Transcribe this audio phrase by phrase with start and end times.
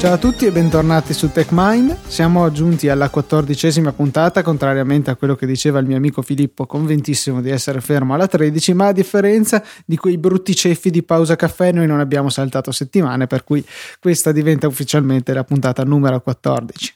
[0.00, 2.06] Ciao a tutti e bentornati su TechMind.
[2.06, 7.42] Siamo giunti alla quattordicesima puntata, contrariamente a quello che diceva il mio amico Filippo, convintissimo
[7.42, 11.72] di essere fermo alla 13, ma a differenza di quei brutti ceffi di pausa caffè,
[11.72, 13.62] noi non abbiamo saltato settimane, per cui
[14.00, 16.94] questa diventa ufficialmente la puntata numero 14.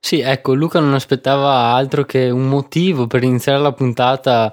[0.00, 4.52] Sì, ecco, Luca non aspettava altro che un motivo per iniziare la puntata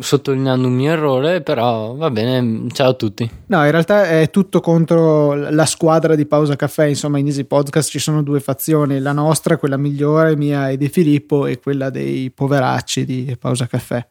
[0.00, 3.28] sottolineando un mio errore, però va bene, ciao a tutti.
[3.46, 7.90] No, in realtà è tutto contro la squadra di Pausa Caffè, insomma in Easy Podcast
[7.90, 12.30] ci sono due fazioni, la nostra, quella migliore, mia e di Filippo, e quella dei
[12.30, 14.06] poveracci di Pausa Caffè.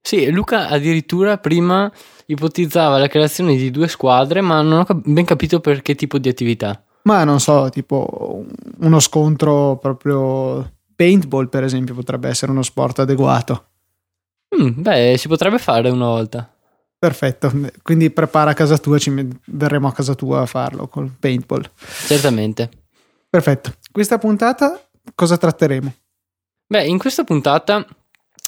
[0.00, 1.90] Sì, Luca addirittura prima
[2.26, 6.28] ipotizzava la creazione di due squadre, ma non ho ben capito per che tipo di
[6.28, 6.82] attività.
[7.04, 8.44] Ma non so, tipo
[8.80, 13.64] uno scontro proprio paintball, per esempio, potrebbe essere uno sport adeguato.
[14.60, 16.48] Mm, beh, si potrebbe fare una volta.
[16.98, 17.52] Perfetto,
[17.82, 19.12] quindi prepara a casa tua, ci
[19.46, 21.68] verremo a casa tua a farlo col paintball.
[22.06, 22.70] Certamente.
[23.28, 23.74] Perfetto.
[23.92, 24.80] Questa puntata
[25.14, 25.92] cosa tratteremo?
[26.66, 27.84] Beh, in questa puntata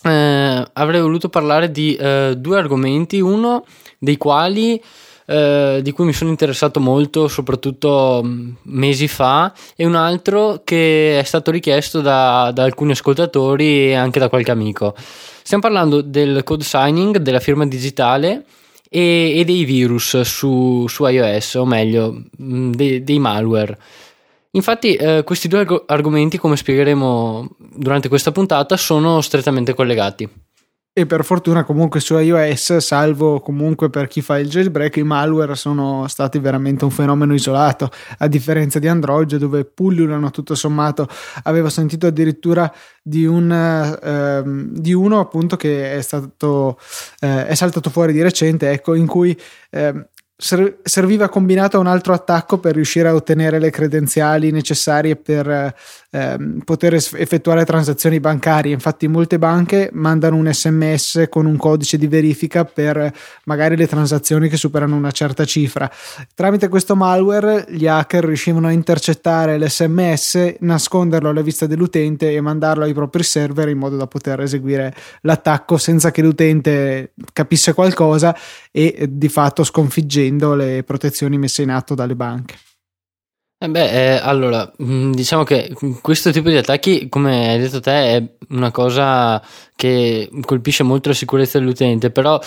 [0.03, 3.65] eh, avrei voluto parlare di eh, due argomenti, uno
[3.98, 4.83] dei quali
[5.27, 11.19] eh, di cui mi sono interessato molto, soprattutto mm, mesi fa, e un altro che
[11.19, 14.95] è stato richiesto da, da alcuni ascoltatori e anche da qualche amico.
[15.43, 18.45] Stiamo parlando del code signing, della firma digitale
[18.89, 23.79] e, e dei virus su, su, iOS, o meglio, mm, dei, dei malware.
[24.53, 30.45] Infatti, eh, questi due argomenti, come spiegheremo durante questa puntata, sono strettamente collegati
[30.98, 35.55] e per fortuna comunque su iOS, salvo comunque per chi fa il jailbreak, i malware
[35.55, 41.06] sono stati veramente un fenomeno isolato, a differenza di Android dove pullulano tutto sommato.
[41.42, 43.52] Avevo sentito addirittura di, un,
[44.02, 46.78] ehm, di uno appunto che è stato
[47.19, 49.39] eh, è saltato fuori di recente, ecco, in cui
[49.72, 50.08] eh,
[50.39, 55.74] serviva combinato a un altro attacco per riuscire a ottenere le credenziali necessarie per
[56.11, 58.74] ehm, poter effettuare transazioni bancarie.
[58.74, 63.11] Infatti, molte banche mandano un sms con un codice di verifica per
[63.45, 65.91] magari le transazioni che superano una certa cifra.
[66.35, 72.85] Tramite questo malware, gli hacker riuscivano a intercettare l'sms, nasconderlo alla vista dell'utente e mandarlo
[72.85, 78.36] ai propri server in modo da poter eseguire l'attacco senza che l'utente capisse qualcosa
[78.70, 79.64] e di fatto
[80.27, 82.57] sconfiggendo le protezioni messe in atto dalle banche.
[83.59, 85.73] Eh beh, eh, allora, mm, diciamo che
[86.03, 89.42] questo tipo di attacchi, come hai detto te, è una cosa
[89.75, 92.39] che colpisce molto la sicurezza dell'utente, però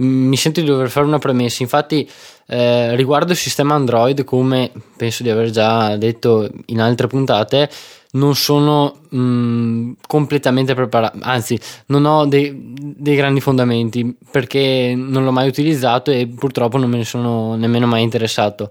[0.00, 1.62] mm, mi sento di dover fare una premessa.
[1.62, 2.08] Infatti,
[2.48, 7.70] eh, riguardo il sistema Android, come penso di aver già detto in altre puntate,
[8.16, 15.32] non sono mh, completamente preparato, anzi, non ho dei, dei, grandi fondamenti perché non l'ho
[15.32, 18.70] mai utilizzato e purtroppo non me ne sono nemmeno mai interessato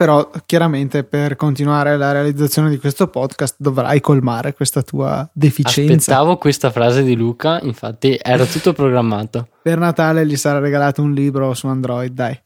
[0.00, 5.92] però chiaramente per continuare la realizzazione di questo podcast dovrai colmare questa tua deficienza.
[5.92, 9.48] Aspettavo questa frase di Luca, infatti era tutto programmato.
[9.60, 12.42] per Natale gli sarà regalato un libro su Android, dai.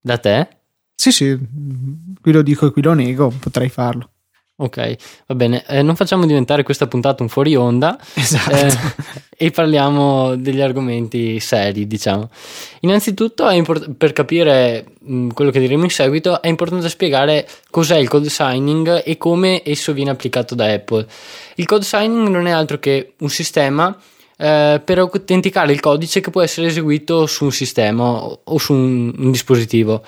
[0.00, 0.55] Da te?
[0.96, 1.38] Sì, sì,
[2.20, 4.10] qui lo dico e qui lo nego, potrei farlo.
[4.58, 4.96] Ok,
[5.26, 5.66] va bene.
[5.66, 8.54] Eh, non facciamo diventare questa puntata un fuori onda esatto.
[8.56, 8.72] eh,
[9.36, 12.30] e parliamo degli argomenti seri, diciamo.
[12.80, 17.98] Innanzitutto, import- per capire mh, mm, quello che diremo in seguito, è importante spiegare cos'è
[17.98, 21.06] il code signing e come esso viene applicato da Apple.
[21.56, 23.94] Il code signing non è altro che un sistema
[24.38, 28.72] eh, per autenticare il codice che può essere eseguito su un sistema o, o su
[28.72, 30.02] un, un dispositivo.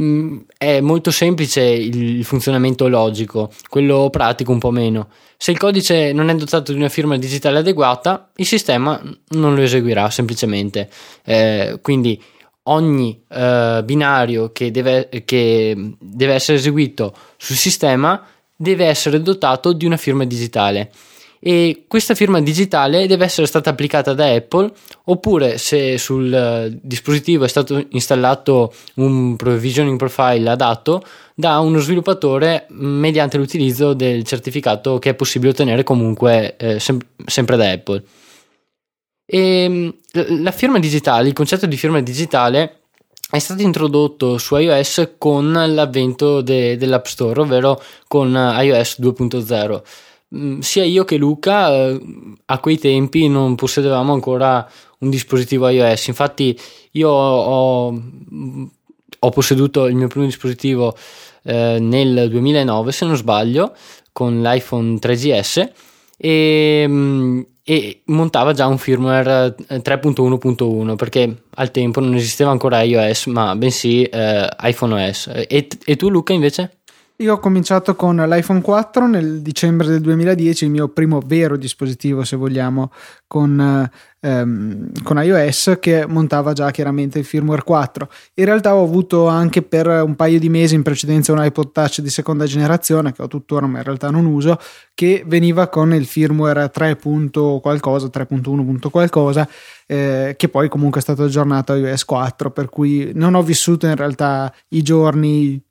[0.00, 5.08] Mm, è molto semplice il funzionamento logico, quello pratico un po' meno.
[5.36, 9.62] Se il codice non è dotato di una firma digitale adeguata, il sistema non lo
[9.62, 10.90] eseguirà semplicemente.
[11.24, 12.20] Eh, quindi
[12.64, 19.84] ogni eh, binario che deve, che deve essere eseguito sul sistema deve essere dotato di
[19.84, 20.90] una firma digitale
[21.46, 24.72] e questa firma digitale deve essere stata applicata da Apple
[25.04, 31.04] oppure se sul eh, dispositivo è stato installato un provisioning profile adatto
[31.34, 37.58] da uno sviluppatore mediante l'utilizzo del certificato che è possibile ottenere comunque eh, sem- sempre
[37.58, 38.02] da Apple.
[39.26, 39.88] E mm,
[40.42, 42.84] la firma digitale, il concetto di firma digitale
[43.30, 49.82] è stato introdotto su iOS con l'avvento de- dell'App Store, ovvero con iOS 2.0.
[50.34, 52.00] Mm, sia io che Luca eh,
[52.46, 56.08] a quei tempi non possedevamo ancora un dispositivo iOS.
[56.08, 56.58] Infatti,
[56.92, 58.02] io ho,
[59.18, 60.96] ho posseduto il mio primo dispositivo
[61.44, 63.74] eh, nel 2009, se non sbaglio,
[64.12, 65.70] con l'iPhone 3GS
[66.16, 72.82] e, mm, e montava già un firmware 3.1.1 eh, perché al tempo non esisteva ancora
[72.82, 76.82] iOS ma bensì eh, iPhone OS e, e tu Luca invece?
[77.18, 82.24] Io ho cominciato con l'iPhone 4 nel dicembre del 2010, il mio primo vero dispositivo,
[82.24, 82.90] se vogliamo,
[83.28, 83.88] con,
[84.18, 88.08] ehm, con, iOS che montava già chiaramente il firmware 4.
[88.34, 92.00] In realtà ho avuto anche per un paio di mesi in precedenza un iPod Touch
[92.00, 94.58] di seconda generazione, che ho tuttora ma in realtà non uso,
[94.92, 96.98] che veniva con il firmware 3.
[97.60, 98.90] qualcosa, 3.1.
[98.90, 99.48] qualcosa,
[99.86, 103.86] eh, che poi comunque è stato aggiornato a iOS 4, per cui non ho vissuto
[103.86, 105.62] in realtà i giorni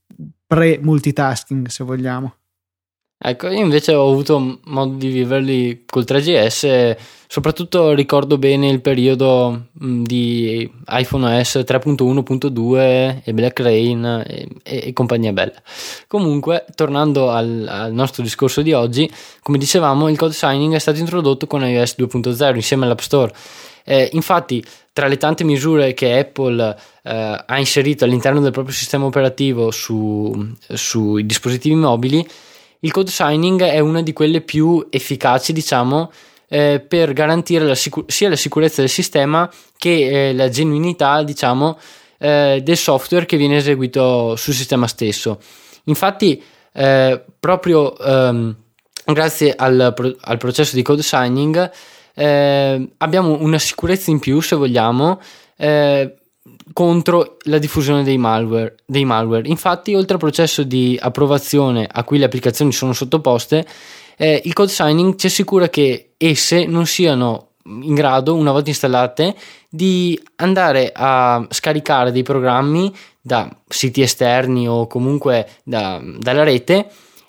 [0.53, 2.31] pre-multitasking, se vogliamo.
[3.25, 9.67] Ecco, io invece ho avuto modo di viverli col 3GS, soprattutto ricordo bene il periodo
[9.71, 15.53] di iPhone OS 3.1.2 e Black Rain e, e, compagnia bella.
[16.05, 19.09] Comunque, tornando al, al, nostro discorso di oggi,
[19.41, 23.33] come dicevamo, il code signing è stato introdotto con iOS 2.0 insieme all'App Store.
[23.85, 24.61] Eh, infatti,
[24.91, 30.53] tra le tante misure che Apple eh, ha inserito all'interno del proprio sistema operativo su,
[30.73, 32.27] sui dispositivi mobili,
[32.83, 36.11] il code signing è una di quelle più efficaci, diciamo,
[36.49, 41.79] eh, per garantire la sicur- sia la sicurezza del sistema che eh, la genuinità, diciamo,
[42.19, 45.39] eh, del software che viene eseguito sul sistema stesso.
[45.85, 46.41] Infatti,
[46.73, 48.55] eh, proprio ehm,
[49.05, 51.71] grazie al, pro- al processo di code signing,
[52.15, 55.21] eh, abbiamo una sicurezza in più, se vogliamo,
[55.55, 56.15] eh,
[56.71, 59.47] contro la diffusione dei malware, dei malware.
[59.47, 63.65] Infatti, oltre al processo di approvazione a cui le applicazioni sono sottoposte,
[64.17, 69.35] eh, il code signing ci assicura che esse non siano in grado, una volta installate,
[69.69, 76.87] di andare a scaricare dei programmi da siti esterni o comunque da, dalla rete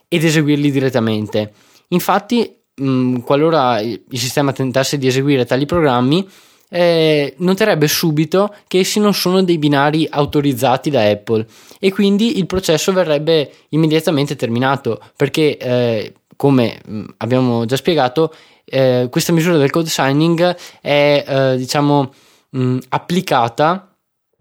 [0.08, 1.52] ed eseguirli direttamente.
[1.88, 6.28] Infatti, mh, qualora il sistema tentasse di eseguire tali programmi,
[6.74, 11.46] eh, noterebbe subito che essi non sono dei binari autorizzati da Apple
[11.78, 18.34] e quindi il processo verrebbe immediatamente terminato perché, eh, come mm, abbiamo già spiegato,
[18.64, 22.12] eh, questa misura del code signing è eh, diciamo
[22.50, 23.93] mh, mm, applicata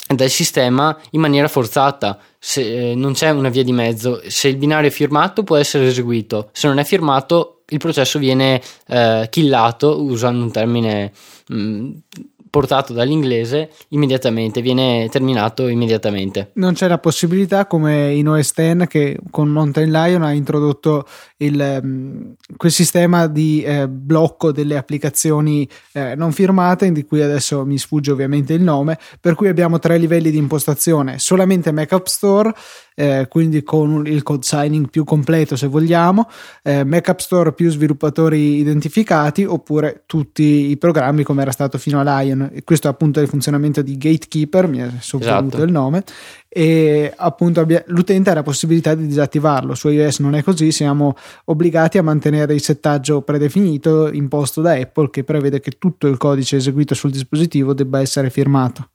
[0.08, 4.58] dal sistema in maniera forzata, se eh, non c'è una via di mezzo, se il
[4.58, 10.02] binario è firmato può essere eseguito, se non è firmato il processo viene eh, killato
[10.02, 11.12] usando un termine
[11.48, 11.92] mh, mm,
[12.54, 16.52] portato dall'inglese immediatamente, viene terminato immediatamente.
[16.54, 21.08] Non c'è la possibilità come in OS X che con Mountain Lion ha introdotto
[21.38, 27.66] il, um, quel sistema di eh, blocco delle applicazioni eh, non firmate, di cui adesso
[27.66, 32.06] mi sfugge ovviamente il nome, per cui abbiamo tre livelli di impostazione, solamente Mac App
[32.06, 32.54] Store,
[32.96, 36.30] eh, quindi con il code signing più completo se vogliamo,
[36.62, 42.00] eh, Mac App Store più sviluppatori identificati oppure tutti i programmi come era stato fino
[42.00, 42.50] a Lion.
[42.54, 45.64] E questo è appunto il funzionamento di Gatekeeper, mi è sovvenuto esatto.
[45.64, 46.04] il nome,
[46.48, 49.74] e appunto abbia, l'utente ha la possibilità di disattivarlo.
[49.74, 55.10] Su iOS non è così, siamo obbligati a mantenere il settaggio predefinito imposto da Apple
[55.10, 58.90] che prevede che tutto il codice eseguito sul dispositivo debba essere firmato.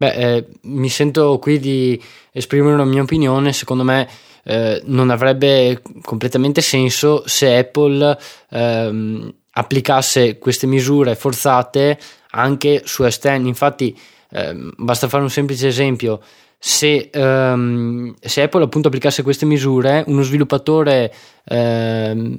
[0.00, 2.00] Beh, eh, mi sento qui di
[2.30, 4.08] esprimere una mia opinione, secondo me
[4.44, 8.16] eh, non avrebbe completamente senso se Apple
[8.50, 11.98] ehm, applicasse queste misure forzate
[12.30, 13.46] anche su S10.
[13.46, 13.98] Infatti,
[14.30, 16.20] ehm, basta fare un semplice esempio.
[16.56, 21.12] Se, ehm, se, Apple appunto applicasse queste misure, uno sviluppatore
[21.44, 22.38] ehm,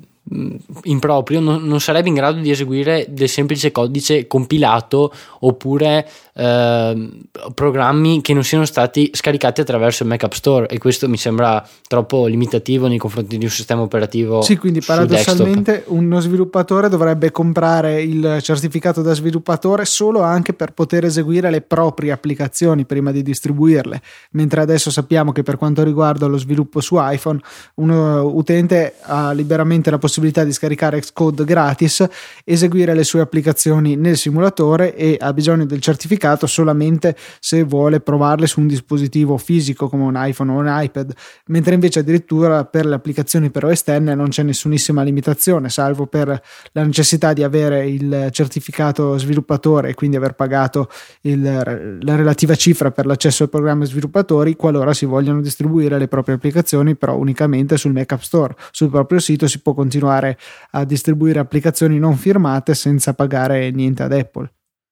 [0.84, 7.10] improprio non, non, sarebbe in grado di eseguire del semplice codice compilato oppure eh,
[7.54, 11.68] programmi che non siano stati scaricati attraverso il Mac App Store e questo mi sembra
[11.88, 18.02] troppo limitativo nei confronti di un sistema operativo sì quindi paradossalmente uno sviluppatore dovrebbe comprare
[18.02, 24.02] il certificato da sviluppatore solo anche per poter eseguire le proprie applicazioni prima di distribuirle.
[24.32, 27.40] Mentre adesso sappiamo che per quanto riguarda lo sviluppo su iPhone
[27.76, 32.06] un utente ha liberamente la possibilità possibilità di scaricare Xcode gratis,
[32.44, 38.46] eseguire le sue applicazioni nel simulatore e ha bisogno del certificato solamente se vuole provarle
[38.46, 41.14] su un dispositivo fisico come un iPhone o un iPad,
[41.48, 46.42] mentre invece addirittura per le applicazioni però esterne non c'è nessunissima limitazione, salvo per
[46.74, 50.90] la necessità di avere il certificato sviluppatore e quindi aver pagato
[51.22, 56.36] il, la relativa cifra per l'accesso al programma sviluppatori qualora si vogliono distribuire le proprie
[56.36, 58.56] applicazioni però unicamente sul Mac App Store.
[58.72, 60.38] Sul proprio sito si può continuare continuare
[60.72, 64.52] a distribuire applicazioni non firmate senza pagare niente ad Apple.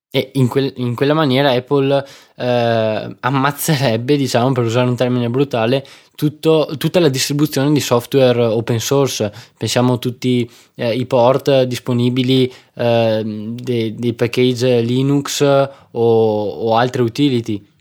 [0.10, 2.06] E in, quel, in, quella maniera Apple
[2.38, 5.86] eh, ammazzerebbe, diciamo, per usare un termine brutale,
[6.16, 9.32] tutto, tutta la distribuzione di software open source.
[9.58, 13.22] Pensiamo a tutti eh, i port disponibili eh,
[13.62, 17.76] dei, dei, package Linux o, o altre utility.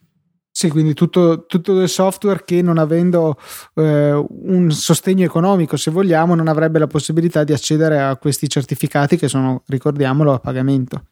[0.59, 3.37] Sì, quindi tutto, tutto del software che non avendo
[3.75, 9.19] eh, un sostegno economico, se vogliamo, non avrebbe la possibilità di accedere a questi certificati
[9.19, 11.09] che sono, ricordiamolo, a pagamento.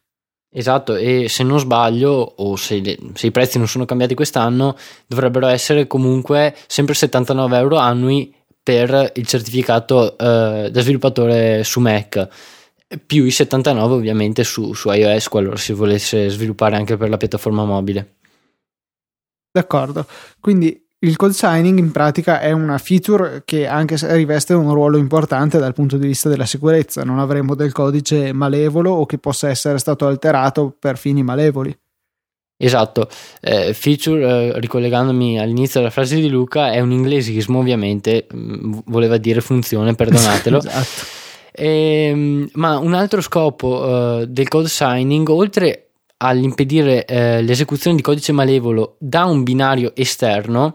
[0.51, 5.49] Esatto, e se non sbaglio, o se, se, i prezzi non sono cambiati quest'anno, dovrebbero
[5.49, 12.29] essere comunque sempre 79 euro annui per il certificato eh, da sviluppatore su Mac,
[13.05, 17.67] più i 79 ovviamente su, su iOS qualora si volesse sviluppare anche per la piattaforma
[17.67, 18.15] mobile.
[19.55, 20.05] D'accordo,
[20.41, 24.97] quindi il cold signing in pratica è una feature che anche se riveste un ruolo
[24.97, 29.49] importante dal punto di vista della sicurezza, non avremo del codice malevolo o che possa
[29.49, 31.73] essere stato alterato per fini malevoli.
[32.57, 33.09] Esatto,
[33.41, 38.79] eh, feature, eh, ricollegandomi all'inizio della frase di Luca, è un inglesismo ovviamente, mh, mm,
[38.87, 40.59] voleva dire funzione, perdonatelo.
[40.65, 41.23] esatto.
[41.53, 45.84] E, ehm, ma un altro scopo uh, del code signing, oltre
[46.25, 50.75] all'impedire uh, l'esecuzione di codice malevolo da un binario esterno,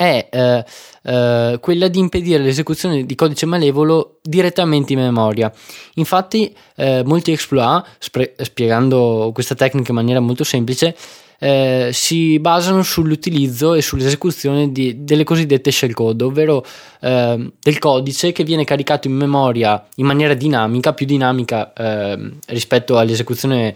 [0.00, 0.64] è eh,
[1.02, 5.52] eh, quella di impedire l'esecuzione di codice malevolo direttamente in memoria.
[5.96, 10.96] Infatti, eh, molti exploit, spre- spiegando questa tecnica in maniera molto semplice,
[11.38, 16.64] eh, si basano sull'utilizzo e sull'esecuzione di, delle cosiddette shellcode, ovvero
[17.00, 22.96] eh, del codice che viene caricato in memoria in maniera dinamica, più dinamica eh, rispetto
[22.96, 23.74] all'esecuzione,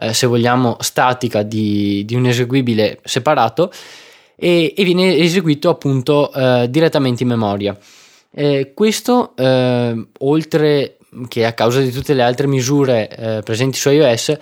[0.00, 3.70] eh, se vogliamo, statica di, di un eseguibile separato
[4.36, 7.76] e, e viene eseguito appunto eh, direttamente in memoria.
[8.32, 10.96] Eh, questo, eh, oltre
[11.28, 14.38] che a causa di tutte le altre misure eh, presenti su iOS,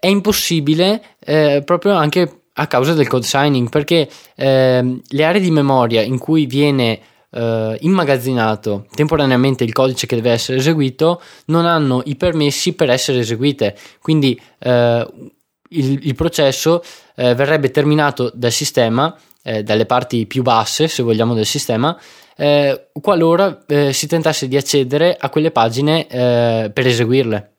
[0.00, 5.50] è impossibile eh, proprio anche a causa del code signing, perché ehm, le aree di
[5.50, 6.98] memoria in cui viene
[7.36, 13.18] Uh, immagazzinato temporaneamente il codice che deve essere eseguito non hanno i permessi per essere
[13.18, 16.82] eseguite quindi uh, il, il, processo
[17.16, 19.14] uh, verrebbe terminato dal sistema
[19.46, 21.96] eh, dalle parti più basse, se vogliamo, del sistema,
[22.36, 27.52] eh, qualora eh, si tentasse di accedere a quelle pagine eh, per eseguirle.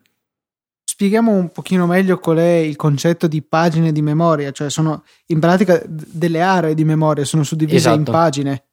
[0.83, 5.39] Spieghiamo un pochino meglio qual è il concetto di pagine di memoria, cioè sono in
[5.39, 7.97] pratica delle aree di memoria, sono suddivise esatto.
[7.97, 8.66] in pagine.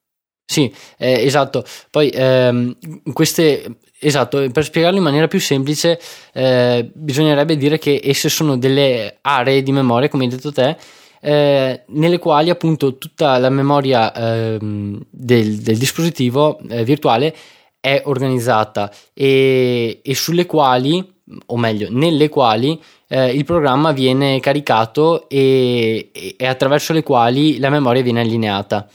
[0.46, 1.64] Sì, eh, esatto.
[1.90, 2.76] Poi ehm,
[3.12, 5.98] queste Esatto, per spiegarlo in maniera più semplice,
[6.34, 10.76] eh, bisognerebbe dire che esse sono delle aree di memoria, come hai detto te,
[11.22, 17.34] eh, nelle quali appunto tutta la memoria eh, del, del, dispositivo eh, virtuale
[17.80, 21.02] è organizzata e, e, sulle quali,
[21.46, 27.70] o meglio, nelle quali eh, il programma viene caricato e, e attraverso le quali la
[27.70, 28.86] memoria viene allineata.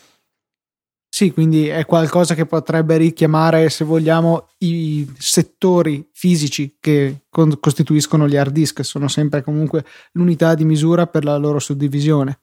[1.20, 8.26] Sì, quindi è qualcosa che potrebbe richiamare, se vogliamo, i settori fisici che con- costituiscono
[8.26, 9.84] gli hard disk, sono sempre comunque
[10.14, 12.40] l'unità di misura per la loro suddivisione.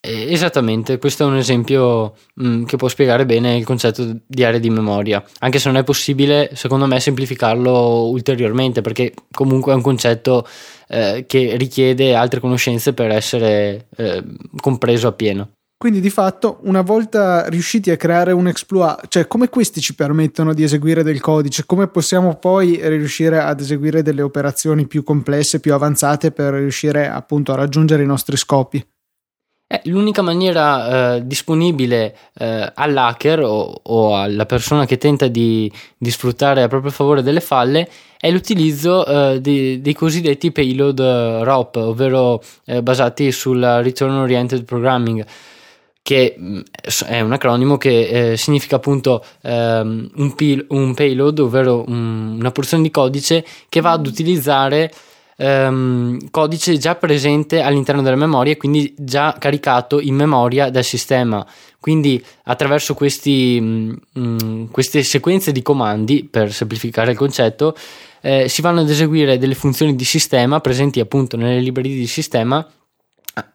[0.00, 4.58] Esattamente, questo è un esempio mh, mm, che può spiegare bene il concetto di aree
[4.58, 9.82] di memoria, anche se non è possibile, secondo me, semplificarlo ulteriormente, perché comunque è un
[9.82, 10.44] concetto
[10.88, 14.24] eh, che richiede altre conoscenze per essere eh,
[14.60, 15.52] compreso appieno.
[15.78, 20.52] Quindi di fatto, una volta riusciti a creare un exploit, cioè come questi ci permettono
[20.52, 25.72] di eseguire del codice, come possiamo poi riuscire ad eseguire delle operazioni più complesse, più
[25.72, 28.84] avanzate per riuscire appunto a raggiungere i nostri scopi?
[29.68, 36.10] Eh, l'unica maniera eh, disponibile eh, all'hacker o, o, alla persona che tenta di, di,
[36.10, 41.76] sfruttare a proprio favore delle falle è l'utilizzo eh, di, dei cosiddetti payload eh, ROP,
[41.76, 45.24] ovvero eh, basati sul Return Oriented Programming
[46.02, 46.60] che mm,
[47.06, 52.50] è un acronimo che eh, significa appunto ehm, un, pil- un, payload, ovvero un, una
[52.50, 54.90] porzione di codice che va ad utilizzare
[55.36, 61.46] ehm, codice già presente all'interno della memoria e quindi già caricato in memoria dal sistema.
[61.80, 67.76] Quindi attraverso questi, mh, mm, mm, queste sequenze di comandi, per semplificare il concetto,
[68.20, 72.66] eh, si vanno ad eseguire delle funzioni di sistema presenti appunto nelle librerie di sistema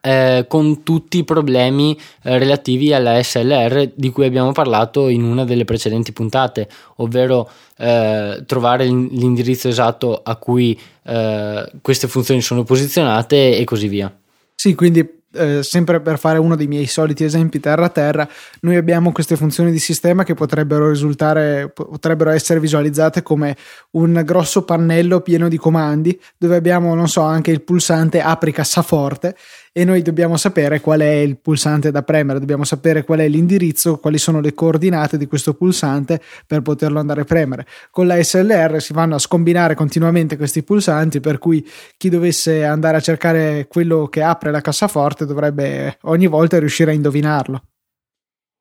[0.02, 5.46] eh, con tutti i problemi eh, relativi alla SLR di cui abbiamo parlato in una
[5.46, 13.58] delle precedenti puntate, ovvero eh, trovare l'indirizzo esatto a cui eh, queste funzioni sono posizionate
[13.58, 14.16] e così via.
[14.56, 18.28] Sì, quindi eh, sempre per fare uno dei miei soliti esempi terra-terra,
[18.62, 23.58] noi abbiamo queste funzioni di sistema che potrebbero risultare, potrebbero essere visualizzate come
[23.92, 29.36] un grosso pannello pieno di comandi dove abbiamo, non so, anche il pulsante apri cassaforte
[29.76, 33.98] e noi dobbiamo sapere qual è il pulsante da premere, dobbiamo sapere qual è l'indirizzo,
[33.98, 37.66] quali sono le coordinate di questo pulsante per poterlo andare a premere.
[37.90, 42.98] Con la SLR si vanno a scombinare continuamente questi pulsanti, per cui chi dovesse andare
[42.98, 47.64] a cercare quello che apre la cassaforte dovrebbe ogni volta riuscire a indovinarlo.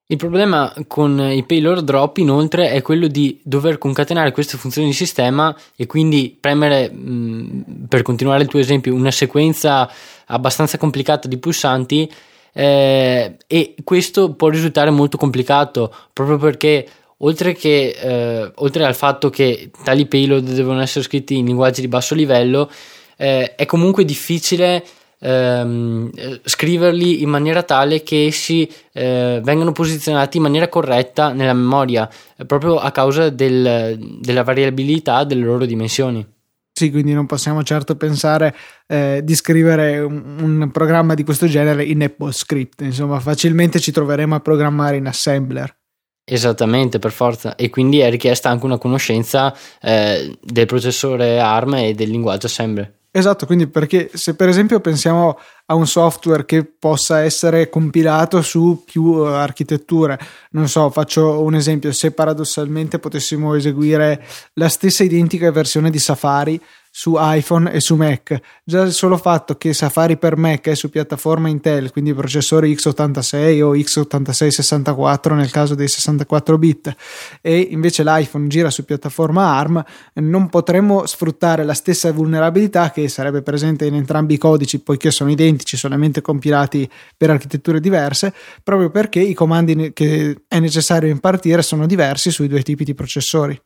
[0.07, 4.95] Il problema con i payload drop inoltre è quello di dover concatenare queste funzioni di
[4.95, 9.91] sistema e quindi premere, mh, per continuare il tuo esempio, una sequenza
[10.27, 12.11] abbastanza complicata di pulsanti
[12.53, 16.87] eh, e questo può risultare molto complicato proprio perché
[17.19, 21.89] oltre, che, eh, oltre al fatto che tali payload devono essere scritti in linguaggi di
[21.89, 22.71] basso livello,
[23.17, 24.85] eh, è comunque difficile
[25.23, 26.11] ehm,
[26.45, 32.45] scriverli in maniera tale che essi eh, vengano posizionati in maniera corretta nella memoria, eh,
[32.45, 36.27] proprio a causa del, della variabilità delle loro dimensioni.
[36.75, 41.85] Sì, quindi non possiamo certo pensare eh, di scrivere un, un, programma di questo genere
[41.85, 45.77] in AppleScript, insomma facilmente ci troveremo a programmare in assembler.
[46.25, 51.95] Esattamente, per forza, e quindi è richiesta anche una conoscenza eh, del processore ARM e
[51.95, 53.02] del linguaggio assembler.
[53.15, 58.85] Esatto, quindi perché se per esempio pensiamo a un software che possa essere compilato su
[58.87, 60.19] più eh, architetture,
[60.53, 66.59] non so, faccio un esempio, se paradossalmente potessimo eseguire la stessa identica versione di Safari
[66.95, 68.39] su iPhone e su Mac.
[68.63, 73.63] Già il solo fatto che Safari per Mac è su piattaforma Intel, quindi processore x86
[73.63, 76.95] o x86-64 nel caso dei 64 bit,
[77.41, 79.83] e invece l'iPhone gira su piattaforma ARM,
[80.17, 85.31] non potremmo sfruttare la stessa vulnerabilità che sarebbe presente in entrambi i codici, poiché sono
[85.31, 91.87] identici, solamente compilati per architetture diverse, proprio perché i comandi che è necessario impartire sono
[91.87, 93.59] diversi sui due tipi di processori.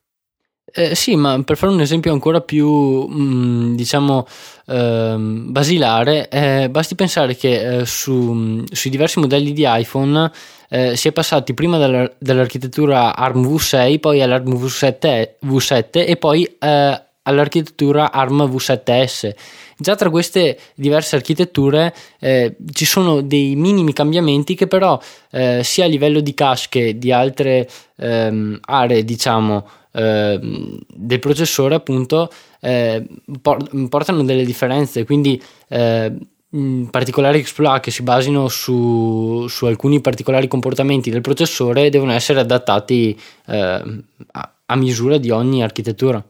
[0.79, 4.27] Eh, sì, ma per fare un esempio ancora più, mh, mm, diciamo,
[4.67, 10.31] eh, basilare, eh, basti pensare che eh, su, sui diversi modelli di iPhone
[10.69, 16.45] eh, si è passati prima dalla, dall'architettura ARM V6, poi all'ARM V7, V7 e poi
[16.45, 19.35] eh, all'architettura ARM V7S.
[19.79, 25.85] Già tra queste diverse architetture eh, ci sono dei minimi cambiamenti che però eh, sia
[25.85, 29.67] a livello di cache che di altre ehm, aree, diciamo,
[29.99, 32.31] Ehm, del processore appunto
[32.61, 33.03] eh,
[33.89, 36.13] portano delle differenze quindi eh,
[36.91, 43.19] particolari exploit che si basino su, su, alcuni particolari comportamenti del processore devono essere adattati
[43.47, 46.25] eh, a, a, misura di ogni architettura.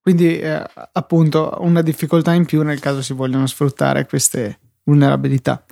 [0.00, 0.62] Quindi eh,
[0.92, 5.64] appunto una difficoltà in più nel caso si vogliano sfruttare queste vulnerabilità.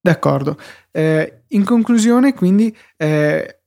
[0.00, 0.56] D'accordo.
[0.90, 3.59] Eh, in conclusione, quindi, eh,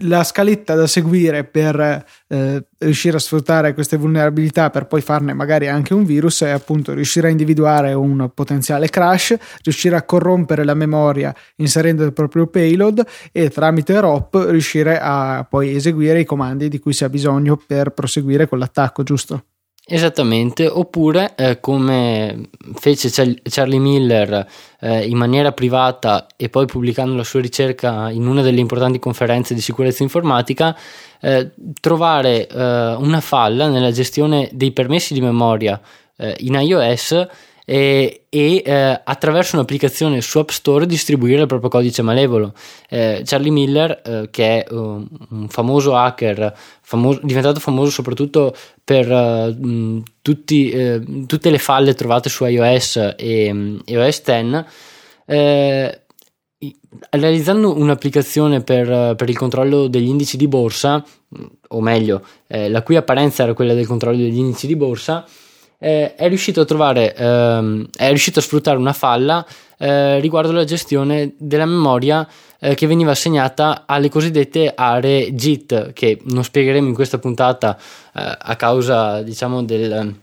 [0.00, 5.68] la scaletta da seguire per eh, riuscire a sfruttare queste vulnerabilità per poi farne magari
[5.68, 10.74] anche un virus è appunto riuscire a individuare un potenziale crash, riuscire a corrompere la
[10.74, 16.78] memoria inserendo il proprio payload e tramite ROP riuscire a poi eseguire i comandi di
[16.78, 19.44] cui si ha bisogno per proseguire con l'attacco, giusto?
[19.92, 23.10] Esattamente, oppure eh, come fece
[23.42, 24.46] Charlie Miller
[24.78, 29.52] eh, in maniera privata e poi pubblicando la sua ricerca in una delle importanti conferenze
[29.52, 30.78] di sicurezza informatica,
[31.20, 31.50] eh,
[31.80, 35.80] trovare eh, una falla nella gestione dei permessi di memoria
[36.18, 37.26] eh, in iOS
[37.70, 42.52] e, e eh, attraverso un'applicazione su App Store distribuire il proprio codice malevolo.
[42.88, 48.52] Eh, Charlie Miller, eh, che è uh, un famoso hacker, famoso, diventato famoso soprattutto
[48.82, 54.64] per uh, mh, tutti, eh, tutte le falle trovate su iOS e, e OS X,
[55.26, 56.00] eh,
[57.10, 61.04] realizzando un'applicazione per, per, il controllo degli indici di borsa,
[61.68, 65.24] o meglio, eh, la cui apparenza era quella del controllo degli indici di borsa,
[65.80, 69.44] eh, è riuscito a trovare, ehm, è riuscito a sfruttare una falla
[69.78, 76.20] eh, riguardo la gestione della memoria eh, che veniva assegnata alle cosiddette aree JIT, che
[76.24, 80.14] non spiegheremo in questa puntata eh, a causa, diciamo, del,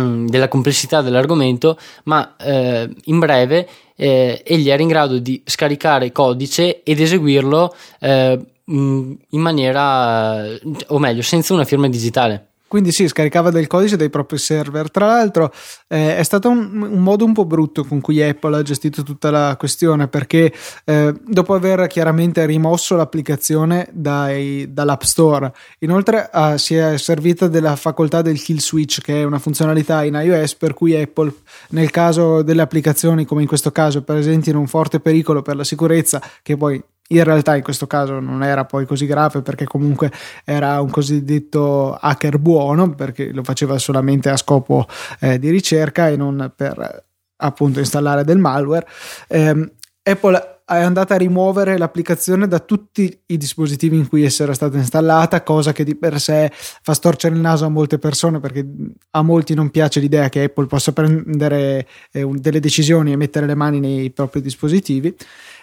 [0.00, 6.10] mm, della complessità dell'argomento, ma eh, in breve eh, egli era in grado di scaricare
[6.10, 7.72] codice ed eseguirlo
[8.04, 10.44] mm, in maniera,
[10.88, 12.47] o meglio, senza una firma digitale.
[12.68, 14.90] Quindi sì, scaricava del codice dai propri server.
[14.90, 15.50] Tra l'altro
[15.88, 19.30] eh, è stato un, un, modo un po' brutto con cui Apple ha gestito tutta
[19.30, 20.52] la questione perché
[20.84, 27.74] eh, dopo aver chiaramente rimosso l'applicazione dai, dall'App Store, inoltre eh, si è servita della
[27.74, 31.32] facoltà del kill switch che è una funzionalità in iOS per cui Apple
[31.70, 36.20] nel caso delle applicazioni come in questo caso presentino un forte pericolo per la sicurezza
[36.42, 40.12] che poi in realtà in questo caso non era poi così grave perché comunque
[40.44, 44.86] era un cosiddetto hacker buono perché lo faceva solamente a scopo
[45.20, 48.86] eh, di ricerca e non per appunto installare del malware.
[49.28, 54.76] Eh, Apple è andata a rimuovere l'applicazione da tutti i dispositivi in cui era stata
[54.76, 58.66] installata, cosa che di per sé fa storcere il naso a molte persone perché
[59.12, 63.54] a molti non piace l'idea che Apple possa prendere eh, delle decisioni e mettere le
[63.54, 65.14] mani nei propri dispositivi.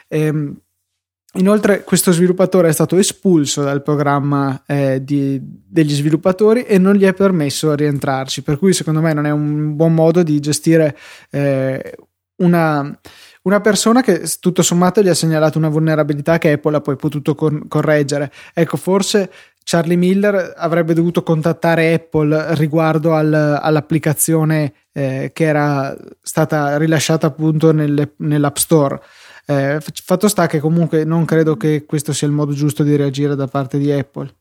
[0.07, 0.53] Eh,
[1.37, 7.03] Inoltre questo sviluppatore è stato espulso dal programma eh, di, degli sviluppatori e non gli
[7.03, 10.97] è permesso rientrarci, per cui secondo me non è un buon modo di gestire
[11.31, 11.93] eh,
[12.37, 12.99] una,
[13.41, 17.35] una, persona che tutto sommato gli ha segnalato una vulnerabilità che Apple ha poi potuto
[17.35, 18.31] cor- correggere.
[18.53, 19.29] Ecco, forse
[19.61, 27.73] Charlie Miller avrebbe dovuto contattare Apple riguardo al, all'applicazione eh, che era stata rilasciata appunto
[27.73, 29.01] nel, nell'App Store
[29.45, 33.35] eh, fatto sta che comunque non credo che questo sia il modo giusto di reagire
[33.35, 34.33] da parte di Apple.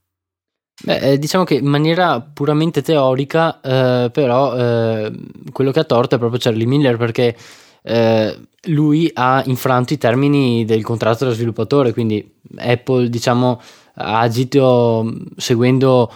[0.83, 5.13] Beh, eh, diciamo che in maniera puramente teorica, eh, però eh,
[5.53, 7.37] quello che ha torto è proprio Charlie Miller perché
[7.83, 8.39] eh,
[8.69, 13.61] lui ha infranto i termini del contratto dello sviluppatore, quindi Apple diciamo
[13.97, 16.13] ha agito seguendo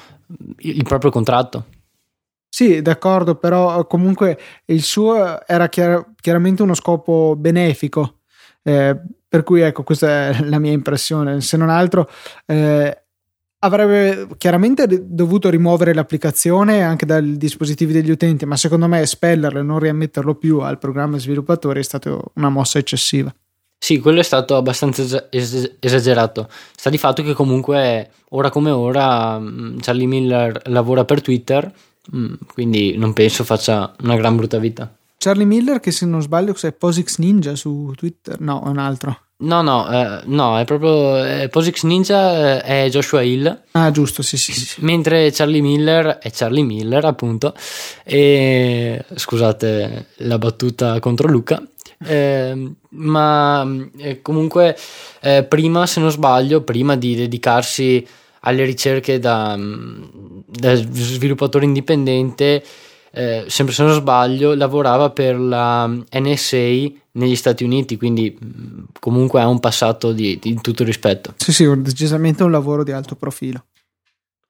[0.59, 1.67] il proprio contratto.
[2.49, 8.18] Sì, d'accordo, però comunque il suo era chiar- chiaramente uno scopo benefico
[8.69, 11.41] eh, per cui ecco, questa è la mia impressione.
[11.41, 12.09] Se non altro,
[12.45, 13.03] eh,
[13.61, 19.63] avrebbe chiaramente dovuto rimuovere l'applicazione anche dai dispositivi degli utenti, ma secondo me espellerlo e
[19.63, 23.35] non riammetterlo più al programma sviluppatore è stata una mossa eccessiva.
[23.81, 26.49] Sì, quello è stato abbastanza es- esagerato.
[26.77, 31.73] Sta di fatto che comunque ora come ora mm, Charlie Miller lavora per Twitter,
[32.15, 34.93] mm, quindi non penso faccia una gran brutta vita.
[35.19, 39.19] Charlie Miller, che se non sbaglio è Posix Ninja su Twitter, no, è un altro.
[39.41, 43.63] No, no, eh, no, è proprio eh, Posix Ninja eh, è Joshua Hill.
[43.73, 44.81] Ah, giusto, sì, sì, sì.
[44.85, 47.53] Mentre Charlie Miller è Charlie Miller, appunto.
[48.05, 51.61] E scusate la battuta contro Luca.
[52.05, 53.67] Eh, ma
[54.23, 54.77] comunque,
[55.21, 58.07] eh, prima, se non sbaglio, prima di dedicarsi
[58.41, 62.63] alle ricerche da, da sviluppatore indipendente,
[63.13, 69.41] eh, sempre se non sbaglio, lavorava per la NSA negli Stati Uniti, quindi mm, comunque
[69.41, 71.35] ha un passato di, di tutto rispetto.
[71.37, 73.65] Sì, sì, decisamente un lavoro di alto profilo.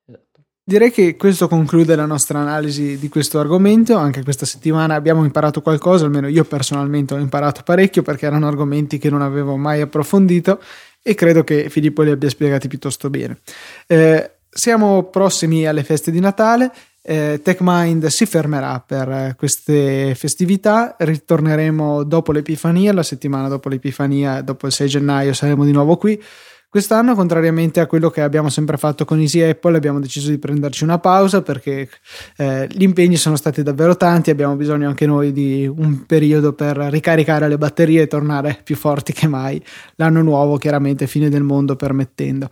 [0.07, 0.41] Esatto.
[0.65, 3.97] Direi che questo conclude la nostra analisi di questo argomento.
[3.97, 8.99] Anche questa settimana abbiamo imparato qualcosa, almeno io personalmente ho imparato parecchio perché erano argomenti
[8.99, 10.61] che non avevo mai approfondito
[11.03, 13.39] e credo che Filippo li abbia spiegati piuttosto bene.
[13.87, 16.73] Eh, siamo prossimi alle feste di Natale
[17.11, 24.43] eh, TechMind si fermerà per eh, queste festività, ritorneremo dopo l'Epifania, la settimana dopo l'Epifania,
[24.43, 26.23] dopo il 6 gennaio saremo di nuovo qui.
[26.69, 30.85] Quest'anno, contrariamente a quello che abbiamo sempre fatto con Easy Apple, abbiamo deciso di prenderci
[30.85, 31.89] una pausa perché
[32.37, 36.77] eh, gli impegni sono stati davvero tanti, abbiamo bisogno anche noi di un periodo per
[36.77, 39.65] ricaricare le batterie e tornare più forti che mai.
[39.95, 42.51] L'anno nuovo, chiaramente, fine del mondo permettendo.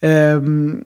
[0.00, 0.80] Eh,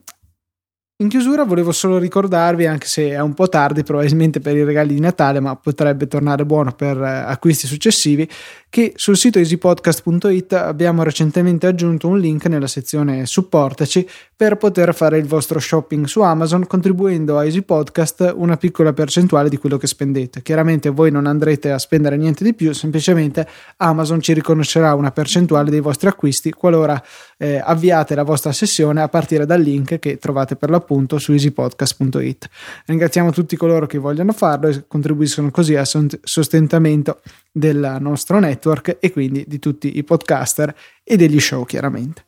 [0.99, 4.95] in chiusura volevo solo ricordarvi, anche se è un po' tardi probabilmente per i regali
[4.95, 8.27] di Natale, ma potrebbe tornare buono per eh, acquisti successivi,
[8.69, 15.17] che sul sito easypodcast.it abbiamo recentemente aggiunto un link nella sezione supportaci per poter fare
[15.17, 19.87] il vostro shopping su Amazon contribuendo a Easy Podcast una piccola percentuale di quello che
[19.87, 20.41] spendete.
[20.41, 25.69] Chiaramente voi non andrete a spendere niente di più, semplicemente Amazon ci riconoscerà una percentuale
[25.69, 27.01] dei vostri acquisti qualora
[27.37, 32.49] eh, avviate la vostra sessione a partire dal link che trovate per l'appunto su easypodcast.it.
[32.85, 35.87] Ringraziamo tutti coloro che vogliono farlo e contribuiscono così al
[36.23, 42.25] sostentamento del nostro network e quindi di tutti i podcaster e degli show chiaramente.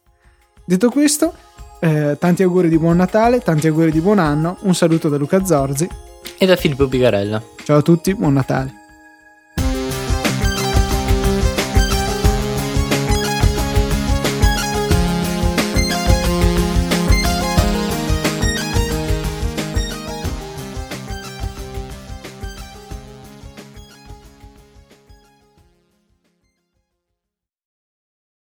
[0.63, 1.33] Detto questo,
[1.79, 5.43] eh, tanti auguri di buon Natale, tanti auguri di buon anno, un saluto da Luca
[5.43, 5.87] Zorzi
[6.37, 7.41] e da Filippo Bigarella.
[7.63, 8.78] Ciao a tutti, buon Natale.